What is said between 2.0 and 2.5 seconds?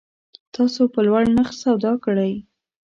کړی